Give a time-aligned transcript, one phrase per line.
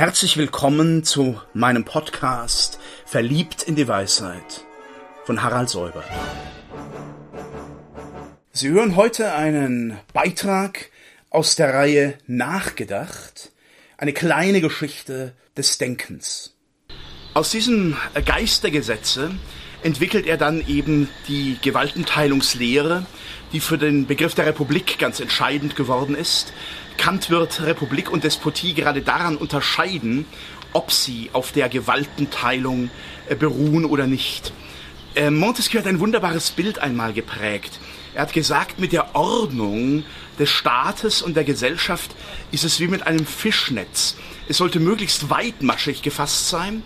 [0.00, 4.64] Herzlich willkommen zu meinem Podcast Verliebt in die Weisheit
[5.26, 6.02] von Harald Säuber.
[8.50, 10.88] Sie hören heute einen Beitrag
[11.28, 13.52] aus der Reihe Nachgedacht,
[13.98, 16.56] eine kleine Geschichte des Denkens.
[17.34, 17.94] Aus diesem
[18.24, 19.32] Geist der Gesetze
[19.82, 23.04] entwickelt er dann eben die Gewaltenteilungslehre,
[23.52, 26.54] die für den Begriff der Republik ganz entscheidend geworden ist.
[27.00, 30.26] Kant wird Republik und Despotie gerade daran unterscheiden,
[30.74, 32.90] ob sie auf der Gewaltenteilung
[33.26, 34.52] äh, beruhen oder nicht.
[35.14, 37.80] Äh, Montesquieu hat ein wunderbares Bild einmal geprägt.
[38.12, 40.04] Er hat gesagt, mit der Ordnung
[40.38, 42.14] des Staates und der Gesellschaft
[42.52, 44.16] ist es wie mit einem Fischnetz.
[44.46, 46.82] Es sollte möglichst weitmaschig gefasst sein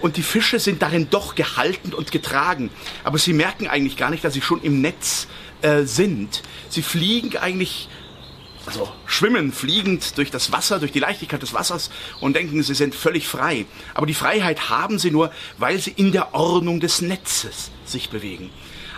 [0.00, 2.70] und die Fische sind darin doch gehalten und getragen.
[3.04, 5.28] Aber sie merken eigentlich gar nicht, dass sie schon im Netz
[5.60, 6.42] äh, sind.
[6.70, 7.90] Sie fliegen eigentlich,
[8.68, 11.90] also schwimmen fliegend durch das Wasser, durch die Leichtigkeit des Wassers
[12.20, 13.64] und denken, sie sind völlig frei.
[13.94, 18.50] Aber die Freiheit haben sie nur, weil sie in der Ordnung des Netzes sich bewegen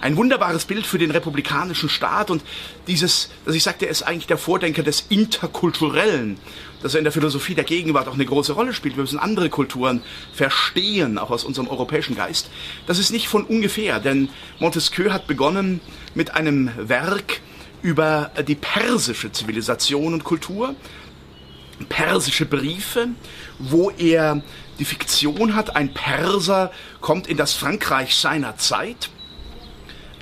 [0.00, 2.42] ein wunderbares Bild für den republikanischen Staat und
[2.86, 6.38] dieses, dass ich sagte, er ist eigentlich der Vordenker des Interkulturellen,
[6.82, 8.96] dass er in der Philosophie der Gegenwart auch eine große Rolle spielt.
[8.96, 12.48] Wir müssen andere Kulturen verstehen, auch aus unserem europäischen Geist.
[12.86, 14.28] Das ist nicht von ungefähr, denn
[14.60, 15.80] Montesquieu hat begonnen
[16.14, 17.40] mit einem Werk
[17.82, 20.74] über die persische Zivilisation und Kultur,
[21.88, 23.08] persische Briefe,
[23.58, 24.42] wo er
[24.78, 26.70] die Fiktion hat, ein Perser
[27.00, 29.10] kommt in das Frankreich seiner Zeit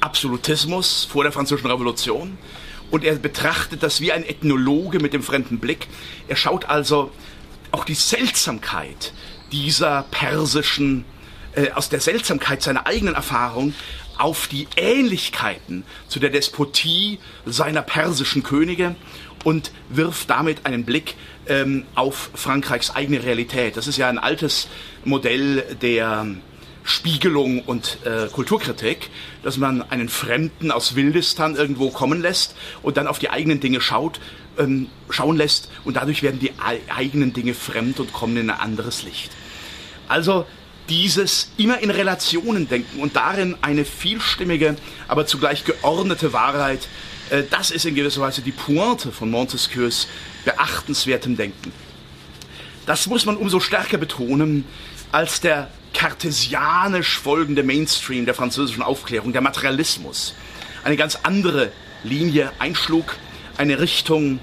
[0.00, 2.38] Absolutismus vor der Französischen Revolution
[2.90, 5.88] und er betrachtet das wie ein Ethnologe mit dem fremden Blick.
[6.28, 7.10] Er schaut also
[7.72, 9.12] auch die Seltsamkeit
[9.52, 11.04] dieser persischen,
[11.54, 13.74] äh, aus der Seltsamkeit seiner eigenen Erfahrung
[14.18, 18.94] auf die Ähnlichkeiten zu der Despotie seiner persischen Könige
[19.44, 21.14] und wirft damit einen Blick
[21.46, 23.76] ähm, auf Frankreichs eigene Realität.
[23.76, 24.68] Das ist ja ein altes
[25.04, 26.26] Modell der
[26.82, 29.10] Spiegelung und äh, Kulturkritik,
[29.42, 33.80] dass man einen Fremden aus Wildestan irgendwo kommen lässt und dann auf die eigenen Dinge
[33.80, 34.20] schaut,
[34.56, 36.52] ähm, schauen lässt und dadurch werden die
[36.88, 39.32] eigenen Dinge fremd und kommen in ein anderes Licht.
[40.08, 40.46] Also
[40.88, 44.76] dieses immer in Relationen denken und darin eine vielstimmige,
[45.08, 46.88] aber zugleich geordnete Wahrheit,
[47.30, 50.08] äh, das ist in gewisser Weise die Pointe von Montesquieus
[50.44, 51.72] beachtenswertem Denken.
[52.86, 54.64] Das muss man umso stärker betonen,
[55.12, 60.34] als der kartesianisch folgende Mainstream der französischen Aufklärung, der Materialismus,
[60.84, 61.72] eine ganz andere
[62.04, 63.16] Linie einschlug,
[63.56, 64.38] eine Richtung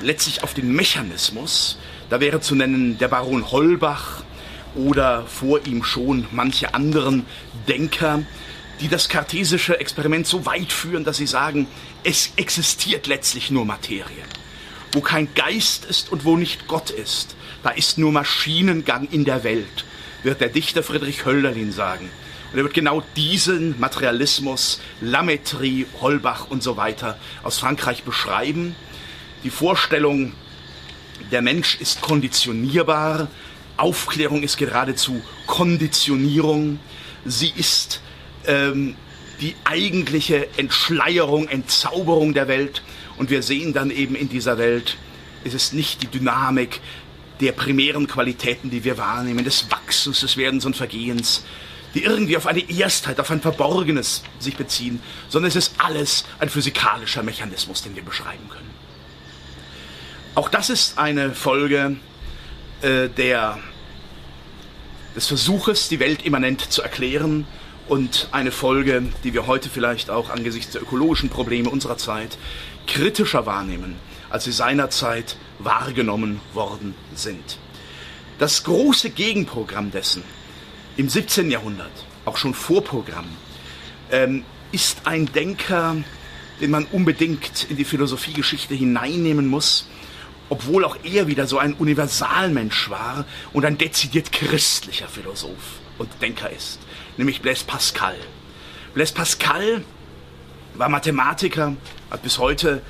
[0.00, 1.78] letztlich auf den Mechanismus.
[2.10, 4.23] Da wäre zu nennen der Baron Holbach
[4.74, 7.26] oder vor ihm schon manche anderen
[7.68, 8.22] Denker,
[8.80, 11.66] die das kartesische Experiment so weit führen, dass sie sagen,
[12.02, 14.24] es existiert letztlich nur Materie.
[14.92, 19.44] Wo kein Geist ist und wo nicht Gott ist, da ist nur Maschinengang in der
[19.44, 19.84] Welt
[20.24, 22.10] wird der Dichter Friedrich Hölderlin sagen.
[22.50, 28.74] Und er wird genau diesen Materialismus, Lametrie, Holbach und so weiter aus Frankreich beschreiben.
[29.44, 30.32] Die Vorstellung,
[31.30, 33.28] der Mensch ist konditionierbar,
[33.76, 36.78] Aufklärung ist geradezu Konditionierung,
[37.24, 38.00] sie ist
[38.46, 38.96] ähm,
[39.40, 42.82] die eigentliche Entschleierung, Entzauberung der Welt.
[43.16, 44.96] Und wir sehen dann eben in dieser Welt,
[45.44, 46.80] es ist nicht die Dynamik,
[47.40, 51.44] der primären Qualitäten, die wir wahrnehmen, des Wachsens, des Werdens und Vergehens,
[51.94, 56.48] die irgendwie auf eine Erstheit, auf ein Verborgenes sich beziehen, sondern es ist alles ein
[56.48, 58.70] physikalischer Mechanismus, den wir beschreiben können.
[60.34, 61.96] Auch das ist eine Folge
[62.84, 63.58] äh, der,
[65.16, 67.46] des Versuches, die Welt immanent zu erklären
[67.88, 72.38] und eine Folge, die wir heute vielleicht auch angesichts der ökologischen Probleme unserer Zeit
[72.86, 73.96] kritischer wahrnehmen
[74.34, 77.58] als sie seinerzeit wahrgenommen worden sind.
[78.40, 80.24] Das große Gegenprogramm dessen
[80.96, 81.52] im 17.
[81.52, 81.92] Jahrhundert,
[82.24, 83.26] auch schon Vorprogramm,
[84.10, 85.94] ähm, ist ein Denker,
[86.60, 89.86] den man unbedingt in die Philosophiegeschichte hineinnehmen muss,
[90.48, 96.50] obwohl auch er wieder so ein Universalmensch war und ein dezidiert christlicher Philosoph und Denker
[96.50, 96.80] ist,
[97.16, 98.16] nämlich Blaise Pascal.
[98.94, 99.84] Blaise Pascal
[100.74, 101.76] war Mathematiker,
[102.10, 102.82] hat bis heute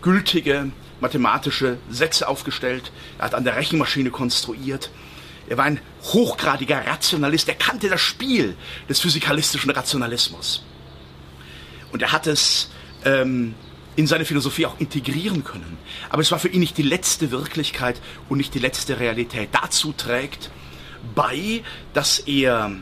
[0.00, 0.70] gültige
[1.00, 4.90] mathematische Sätze aufgestellt, er hat an der Rechenmaschine konstruiert.
[5.48, 8.56] Er war ein hochgradiger Rationalist, er kannte das Spiel
[8.88, 10.64] des physikalistischen Rationalismus.
[11.90, 12.70] Und er hat es
[13.04, 13.54] ähm,
[13.96, 15.78] in seine Philosophie auch integrieren können.
[16.08, 19.50] Aber es war für ihn nicht die letzte Wirklichkeit und nicht die letzte Realität.
[19.52, 20.50] Dazu trägt
[21.14, 21.62] bei,
[21.92, 22.72] dass er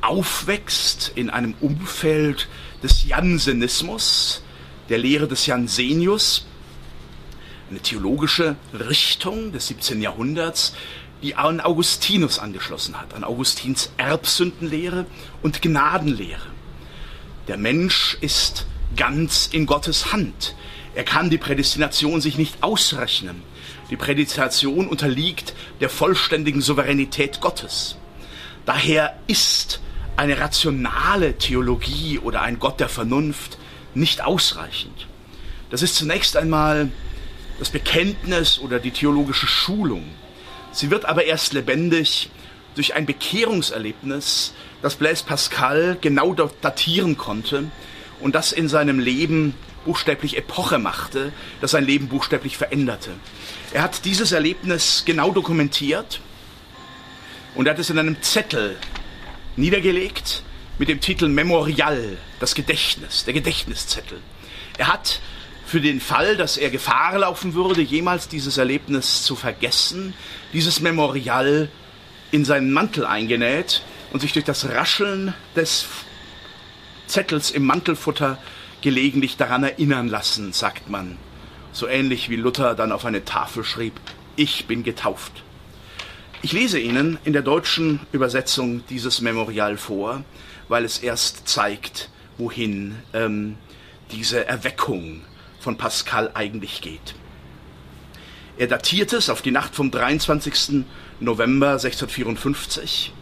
[0.00, 2.48] aufwächst in einem Umfeld
[2.82, 4.42] des Jansenismus,
[4.88, 6.46] der Lehre des Jansenius,
[7.68, 10.00] eine theologische Richtung des 17.
[10.00, 10.74] Jahrhunderts,
[11.22, 15.06] die an Augustinus angeschlossen hat, an Augustins Erbsündenlehre
[15.42, 16.46] und Gnadenlehre.
[17.48, 18.66] Der Mensch ist
[18.96, 20.54] ganz in Gottes Hand.
[20.94, 23.42] Er kann die Prädestination sich nicht ausrechnen.
[23.90, 27.96] Die Prädestination unterliegt der vollständigen Souveränität Gottes.
[28.64, 29.80] Daher ist
[30.16, 33.58] eine rationale Theologie oder ein Gott der Vernunft
[33.94, 35.06] nicht ausreichend.
[35.70, 36.90] Das ist zunächst einmal
[37.58, 40.04] das Bekenntnis oder die theologische Schulung.
[40.72, 42.30] Sie wird aber erst lebendig
[42.74, 44.52] durch ein Bekehrungserlebnis,
[44.82, 47.70] das Blaise Pascal genau datieren konnte
[48.20, 49.54] und das in seinem Leben
[49.84, 53.10] buchstäblich Epoche machte, das sein Leben buchstäblich veränderte.
[53.72, 56.20] Er hat dieses Erlebnis genau dokumentiert
[57.54, 58.76] und er hat es in einem Zettel
[59.56, 60.42] niedergelegt
[60.78, 64.20] mit dem Titel Memorial, das Gedächtnis, der Gedächtniszettel.
[64.76, 65.20] Er hat
[65.64, 70.14] für den Fall, dass er Gefahr laufen würde, jemals dieses Erlebnis zu vergessen,
[70.52, 71.68] dieses Memorial
[72.30, 73.82] in seinen Mantel eingenäht
[74.12, 75.86] und sich durch das Rascheln des
[77.06, 78.38] Zettels im Mantelfutter
[78.80, 81.16] gelegentlich daran erinnern lassen, sagt man.
[81.72, 83.94] So ähnlich wie Luther dann auf eine Tafel schrieb,
[84.36, 85.42] ich bin getauft.
[86.42, 90.22] Ich lese Ihnen in der deutschen Übersetzung dieses Memorial vor,
[90.68, 93.56] weil es erst zeigt, wohin ähm,
[94.12, 95.22] diese Erweckung
[95.58, 97.14] von Pascal eigentlich geht.
[98.58, 100.84] Er datiert es auf die Nacht vom 23.
[101.20, 103.12] November 1654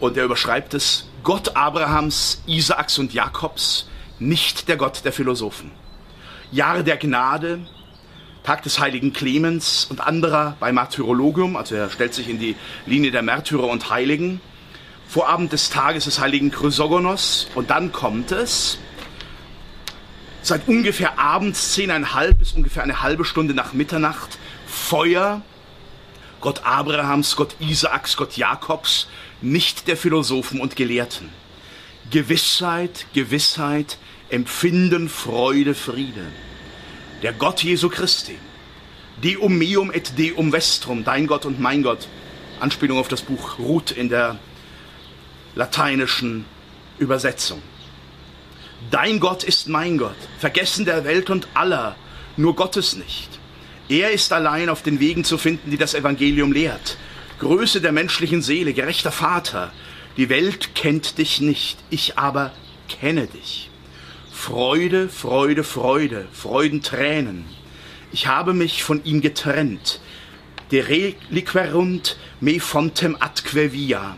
[0.00, 3.88] und er überschreibt es Gott Abrahams, Isaaks und Jakobs,
[4.18, 5.72] nicht der Gott der Philosophen.
[6.52, 7.60] Jahre der Gnade,
[8.42, 13.10] Tag des heiligen Clemens und anderer bei Martyrologium, also er stellt sich in die Linie
[13.10, 14.42] der Märtyrer und Heiligen,
[15.08, 18.78] Vorabend des Tages des heiligen Chrysogonos und dann kommt es,
[20.42, 25.40] seit ungefähr abends zehneinhalb bis ungefähr eine halbe Stunde nach Mitternacht Feuer,
[26.44, 29.08] Gott Abrahams, Gott Isaaks, Gott Jakobs,
[29.40, 31.30] nicht der Philosophen und Gelehrten.
[32.10, 33.96] Gewissheit, Gewissheit,
[34.28, 36.26] Empfinden, Freude, Friede.
[37.22, 38.36] Der Gott Jesu Christi.
[39.22, 42.08] Deum meum et deum vestrum, dein Gott und mein Gott.
[42.60, 44.38] Anspielung auf das Buch Ruth in der
[45.54, 46.44] lateinischen
[46.98, 47.62] Übersetzung.
[48.90, 51.96] Dein Gott ist mein Gott, vergessen der Welt und aller,
[52.36, 53.30] nur Gottes nicht.
[53.88, 56.96] Er ist allein auf den Wegen zu finden, die das Evangelium lehrt.
[57.38, 59.72] Größe der menschlichen Seele, gerechter Vater.
[60.16, 62.52] Die Welt kennt dich nicht, ich aber
[62.88, 63.70] kenne dich.
[64.32, 67.44] Freude, Freude, Freude, Freudentränen.
[68.12, 70.00] Ich habe mich von ihm getrennt.
[70.70, 74.16] De reliquerunt me fontem atque via.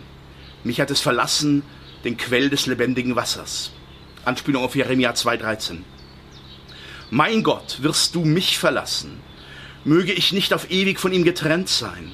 [0.62, 1.62] Mich hat es verlassen,
[2.04, 3.72] den Quell des lebendigen Wassers.
[4.24, 5.78] Anspielung auf Jeremia 2,13.
[7.10, 9.20] Mein Gott, wirst du mich verlassen?
[9.86, 12.12] Möge ich nicht auf ewig von ihm getrennt sein.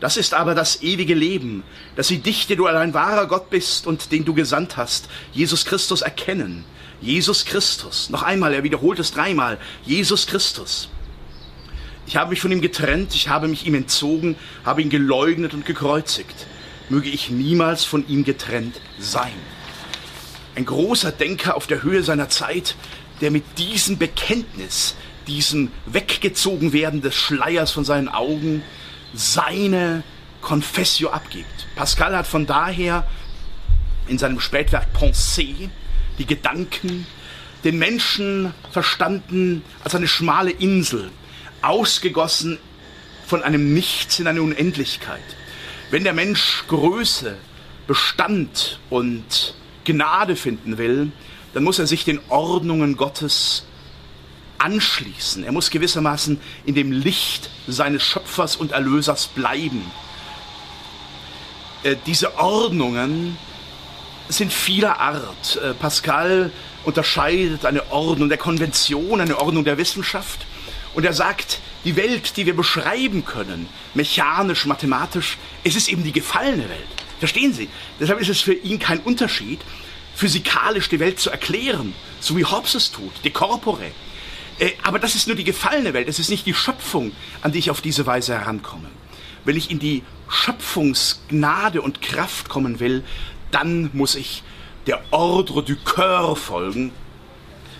[0.00, 1.62] Das ist aber das ewige Leben,
[1.94, 5.66] dass sie dich, der du allein wahrer Gott bist und den du gesandt hast, Jesus
[5.66, 6.64] Christus erkennen.
[7.02, 8.08] Jesus Christus.
[8.08, 9.58] Noch einmal, er wiederholt es dreimal.
[9.84, 10.88] Jesus Christus.
[12.06, 15.66] Ich habe mich von ihm getrennt, ich habe mich ihm entzogen, habe ihn geleugnet und
[15.66, 16.46] gekreuzigt.
[16.88, 19.32] Möge ich niemals von ihm getrennt sein
[20.54, 22.74] ein großer Denker auf der Höhe seiner Zeit,
[23.20, 24.94] der mit diesem Bekenntnis,
[25.30, 28.62] diesem Weggezogen werden des Schleiers von seinen Augen,
[29.14, 30.02] seine
[30.40, 31.66] Confessio abgibt.
[31.76, 33.06] Pascal hat von daher
[34.08, 35.68] in seinem Spätwerk Pensée
[36.18, 37.06] die Gedanken,
[37.62, 41.10] den Menschen verstanden als eine schmale Insel,
[41.62, 42.58] ausgegossen
[43.26, 45.20] von einem Nichts in eine Unendlichkeit.
[45.90, 47.36] Wenn der Mensch Größe,
[47.86, 51.12] Bestand und Gnade finden will,
[51.54, 53.66] dann muss er sich den Ordnungen Gottes
[54.60, 55.44] anschließen.
[55.44, 59.90] Er muss gewissermaßen in dem Licht seines Schöpfers und Erlösers bleiben.
[61.82, 63.36] Äh, diese Ordnungen
[64.28, 65.56] sind vieler Art.
[65.56, 66.52] Äh, Pascal
[66.84, 70.46] unterscheidet eine Ordnung der Konvention, eine Ordnung der Wissenschaft.
[70.94, 76.12] Und er sagt, die Welt, die wir beschreiben können, mechanisch, mathematisch, es ist eben die
[76.12, 76.88] gefallene Welt.
[77.18, 77.68] Verstehen Sie?
[77.98, 79.60] Deshalb ist es für ihn kein Unterschied,
[80.14, 83.92] physikalisch die Welt zu erklären, so wie Hobbes es tut, de corpore.
[84.58, 87.58] Äh, aber das ist nur die gefallene Welt, es ist nicht die Schöpfung, an die
[87.58, 88.88] ich auf diese Weise herankomme.
[89.44, 93.04] Wenn ich in die Schöpfungsgnade und Kraft kommen will,
[93.50, 94.42] dann muss ich
[94.86, 96.92] der Ordre du Coeur folgen.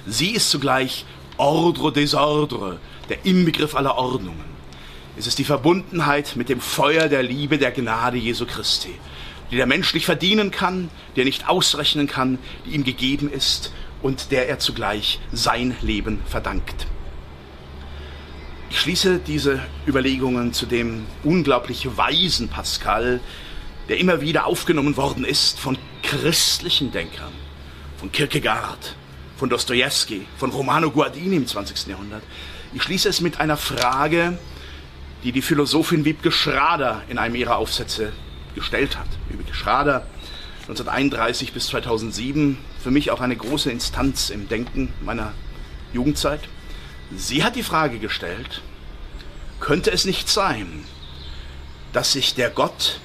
[0.07, 1.05] Sie ist zugleich
[1.37, 4.51] Ordre des Ordres, der Inbegriff aller Ordnungen.
[5.17, 8.95] Es ist die Verbundenheit mit dem Feuer der Liebe, der Gnade Jesu Christi
[9.51, 14.31] die der Mensch nicht verdienen kann, der nicht ausrechnen kann, die ihm gegeben ist und
[14.31, 16.87] der er zugleich sein Leben verdankt.
[18.71, 23.21] Ich schließe diese Überlegungen zu dem unglaublich weisen Pascal,
[23.89, 27.33] der immer wieder aufgenommen worden ist von christlichen Denkern,
[27.99, 28.95] von Kierkegaard,
[29.37, 31.89] von Dostoevsky, von Romano Guardini im 20.
[31.89, 32.23] Jahrhundert.
[32.73, 34.39] Ich schließe es mit einer Frage,
[35.25, 38.13] die die Philosophin Wiebke Schrader in einem ihrer Aufsätze
[38.55, 39.09] gestellt hat.
[39.29, 40.07] Wiebke Schrader,
[40.71, 45.33] 1931 bis 2007, für mich auch eine große Instanz im Denken meiner
[45.93, 46.43] Jugendzeit.
[47.13, 48.63] Sie hat die Frage gestellt,
[49.59, 50.85] könnte es nicht sein,
[51.93, 53.01] dass sich der Gott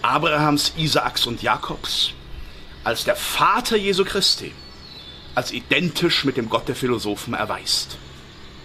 [0.00, 2.12] Abrahams, Isaaks und Jakobs
[2.84, 4.52] als der Vater Jesu Christi
[5.34, 7.98] als identisch mit dem Gott der Philosophen erweist?